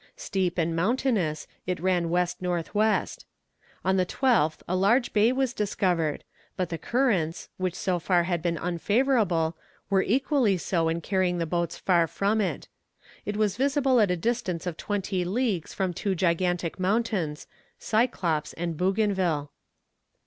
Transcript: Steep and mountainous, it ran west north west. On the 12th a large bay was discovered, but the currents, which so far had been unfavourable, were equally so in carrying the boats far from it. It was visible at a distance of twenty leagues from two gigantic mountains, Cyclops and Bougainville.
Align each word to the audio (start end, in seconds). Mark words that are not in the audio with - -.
Steep 0.17 0.57
and 0.57 0.75
mountainous, 0.75 1.45
it 1.67 1.79
ran 1.79 2.09
west 2.09 2.41
north 2.41 2.73
west. 2.73 3.27
On 3.85 3.97
the 3.97 4.03
12th 4.19 4.61
a 4.67 4.75
large 4.75 5.13
bay 5.13 5.31
was 5.31 5.53
discovered, 5.53 6.23
but 6.57 6.69
the 6.69 6.79
currents, 6.79 7.49
which 7.57 7.75
so 7.75 7.99
far 7.99 8.23
had 8.23 8.41
been 8.41 8.57
unfavourable, 8.57 9.55
were 9.91 10.01
equally 10.01 10.57
so 10.57 10.89
in 10.89 11.01
carrying 11.01 11.37
the 11.37 11.45
boats 11.45 11.77
far 11.77 12.07
from 12.07 12.41
it. 12.41 12.67
It 13.27 13.37
was 13.37 13.57
visible 13.57 13.99
at 14.01 14.09
a 14.09 14.17
distance 14.17 14.65
of 14.65 14.75
twenty 14.75 15.23
leagues 15.23 15.71
from 15.71 15.93
two 15.93 16.15
gigantic 16.15 16.79
mountains, 16.79 17.45
Cyclops 17.77 18.53
and 18.53 18.75
Bougainville. 18.75 19.51